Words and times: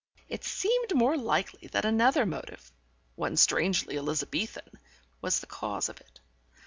It 0.29 0.43
seemed 0.43 0.95
more 0.95 1.15
likely 1.15 1.67
that 1.67 1.85
another 1.85 2.25
motive 2.25 2.71
(one 3.13 3.37
strangely 3.37 3.97
Elizabethan) 3.99 4.79
was 5.21 5.41
the 5.41 5.45
cause 5.45 5.89
of 5.89 6.01
it. 6.01 6.19